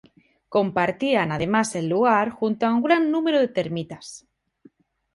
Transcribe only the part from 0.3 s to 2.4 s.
Compartían además el lugar